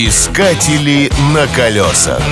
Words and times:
Искатели 0.00 1.10
на 1.34 1.48
колесах. 1.48 2.22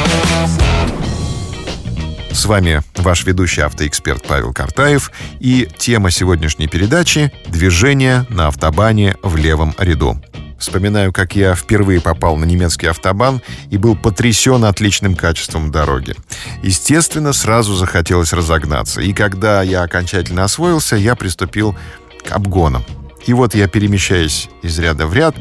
С 2.31 2.47
вами 2.47 2.81
ваш 2.95 3.25
ведущий 3.25 3.63
автоэксперт 3.63 4.23
Павел 4.23 4.53
Картаев 4.53 5.11
и 5.41 5.69
тема 5.77 6.13
сегодняшней 6.13 6.69
передачи 6.69 7.33
«Движение 7.49 8.25
на 8.29 8.47
автобане 8.47 9.17
в 9.25 9.35
левом 9.35 9.75
ряду». 9.79 10.23
Вспоминаю, 10.61 11.13
как 11.13 11.35
я 11.35 11.57
впервые 11.57 12.01
попал 12.01 12.37
на 12.37 12.45
немецкий 12.45 12.87
автобан 12.87 13.43
и 13.69 13.79
был 13.79 13.97
потрясен 13.97 14.65
отличным 14.65 15.17
качеством 15.17 15.73
дороги. 15.73 16.15
Естественно, 16.63 17.33
сразу 17.33 17.75
захотелось 17.75 18.33
разогнаться. 18.33 19.01
И 19.01 19.13
когда 19.13 19.63
я 19.63 19.83
окончательно 19.83 20.45
освоился, 20.45 20.95
я 20.95 21.17
приступил 21.17 21.77
к 22.25 22.31
обгонам. 22.31 22.85
И 23.27 23.33
вот 23.33 23.55
я, 23.55 23.69
перемещаясь 23.69 24.49
из 24.63 24.79
ряда 24.79 25.07
в 25.07 25.15
ряд, 25.15 25.37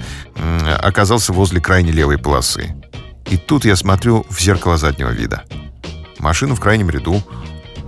оказался 0.81 1.33
возле 1.33 1.61
крайней 1.61 1.91
левой 1.91 2.17
полосы. 2.17 2.75
И 3.29 3.37
тут 3.37 3.65
я 3.65 3.75
смотрю 3.75 4.25
в 4.29 4.39
зеркало 4.39 4.77
заднего 4.77 5.09
вида. 5.09 5.43
Машина 6.19 6.55
в 6.55 6.59
крайнем 6.59 6.89
ряду, 6.89 7.21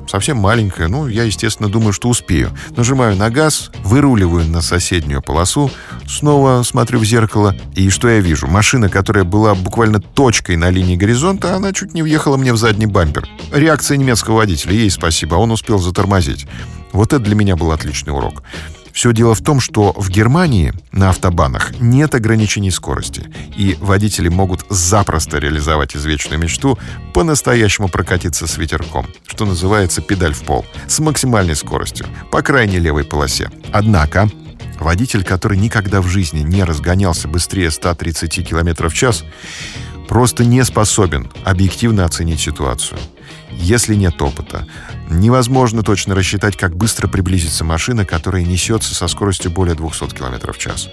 совсем 0.07 0.37
маленькая, 0.37 0.87
ну, 0.87 1.07
я, 1.07 1.23
естественно, 1.23 1.69
думаю, 1.69 1.93
что 1.93 2.09
успею. 2.09 2.51
Нажимаю 2.75 3.15
на 3.15 3.29
газ, 3.29 3.71
выруливаю 3.83 4.45
на 4.45 4.61
соседнюю 4.61 5.21
полосу, 5.21 5.71
снова 6.07 6.63
смотрю 6.63 6.99
в 6.99 7.05
зеркало, 7.05 7.55
и 7.75 7.89
что 7.89 8.07
я 8.07 8.19
вижу? 8.19 8.47
Машина, 8.47 8.89
которая 8.89 9.23
была 9.23 9.55
буквально 9.55 9.99
точкой 9.99 10.55
на 10.55 10.69
линии 10.69 10.95
горизонта, 10.95 11.55
она 11.55 11.73
чуть 11.73 11.93
не 11.93 12.03
въехала 12.03 12.37
мне 12.37 12.53
в 12.53 12.57
задний 12.57 12.85
бампер. 12.85 13.27
Реакция 13.51 13.97
немецкого 13.97 14.37
водителя, 14.37 14.73
ей 14.73 14.91
спасибо, 14.91 15.35
он 15.35 15.51
успел 15.51 15.79
затормозить. 15.79 16.47
Вот 16.93 17.13
это 17.13 17.23
для 17.23 17.35
меня 17.35 17.55
был 17.55 17.71
отличный 17.71 18.13
урок. 18.13 18.43
Все 18.97 19.13
дело 19.13 19.35
в 19.35 19.41
том, 19.43 19.59
что 19.59 19.93
в 19.95 20.09
Германии 20.09 20.73
на 20.91 21.11
автобанах 21.11 21.79
нет 21.79 22.15
ограничений 22.15 22.71
скорости, 22.71 23.31
и 23.55 23.77
водители 23.79 24.27
могут 24.27 24.65
запросто 24.71 25.37
реализовать 25.37 25.95
извечную 25.95 26.39
мечту 26.39 26.79
по-настоящему 27.13 27.89
прокатиться 27.89 28.47
с 28.47 28.57
ветерком, 28.57 29.05
что 29.27 29.45
называется 29.45 30.01
педаль 30.01 30.33
в 30.33 30.41
пол, 30.41 30.65
с 30.87 30.97
максимальной 30.97 31.55
скоростью, 31.55 32.07
по 32.31 32.41
крайней 32.41 32.79
левой 32.79 33.03
полосе. 33.03 33.51
Однако, 33.71 34.31
водитель, 34.79 35.23
который 35.23 35.59
никогда 35.59 36.01
в 36.01 36.07
жизни 36.07 36.39
не 36.39 36.63
разгонялся 36.63 37.27
быстрее 37.27 37.69
130 37.69 38.49
км 38.49 38.89
в 38.89 38.93
час, 38.95 39.23
просто 40.07 40.43
не 40.43 40.65
способен 40.65 41.29
объективно 41.45 42.03
оценить 42.03 42.39
ситуацию. 42.39 42.97
Если 43.51 43.95
нет 43.95 44.21
опыта, 44.21 44.67
невозможно 45.09 45.83
точно 45.83 46.15
рассчитать, 46.15 46.57
как 46.57 46.75
быстро 46.75 47.07
приблизится 47.07 47.63
машина, 47.63 48.05
которая 48.05 48.43
несется 48.43 48.93
со 48.93 49.07
скоростью 49.07 49.51
более 49.51 49.75
200 49.75 50.15
км 50.15 50.51
в 50.51 50.57
час. 50.57 50.89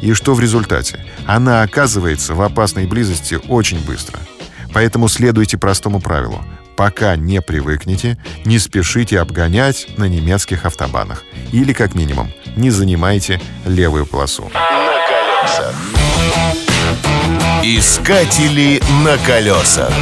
И 0.00 0.12
что 0.12 0.34
в 0.34 0.40
результате? 0.40 1.04
Она 1.26 1.62
оказывается 1.62 2.34
в 2.34 2.42
опасной 2.42 2.86
близости 2.86 3.38
очень 3.48 3.84
быстро. 3.84 4.20
Поэтому 4.72 5.08
следуйте 5.08 5.56
простому 5.56 6.00
правилу. 6.00 6.44
Пока 6.76 7.14
не 7.14 7.40
привыкнете, 7.40 8.18
не 8.44 8.58
спешите 8.58 9.20
обгонять 9.20 9.86
на 9.96 10.04
немецких 10.04 10.64
автобанах. 10.66 11.22
Или, 11.52 11.72
как 11.72 11.94
минимум, 11.94 12.32
не 12.56 12.70
занимайте 12.70 13.40
левую 13.64 14.06
полосу. 14.06 14.50
На 14.52 14.60
колесах. 15.06 15.74
Искатели 17.62 18.82
на 19.04 19.16
колесах. 19.18 19.92